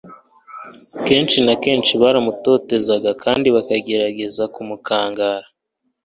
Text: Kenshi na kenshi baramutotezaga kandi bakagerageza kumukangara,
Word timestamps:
Kenshi 1.05 1.37
na 1.45 1.53
kenshi 1.63 1.93
baramutotezaga 2.01 3.11
kandi 3.23 3.47
bakagerageza 3.55 4.43
kumukangara, 4.53 5.47